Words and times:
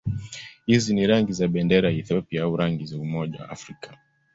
Hizi 0.67 0.93
ni 0.93 1.07
rangi 1.07 1.33
za 1.33 1.47
bendera 1.47 1.89
ya 1.91 1.97
Ethiopia 1.97 2.43
au 2.43 2.55
rangi 2.57 2.85
za 2.85 2.97
Umoja 2.97 3.41
wa 3.41 3.49
Afrika. 3.49 3.97